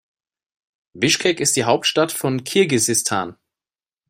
Bischkek 0.95 1.39
ist 1.39 1.55
die 1.55 1.65
Hauptstadt 1.65 2.11
von 2.11 2.43
Kirgisistan. 2.43 3.37